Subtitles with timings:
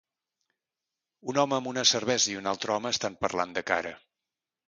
[1.33, 3.95] Un home amb una cervesa i un altre home estan parlant de cara.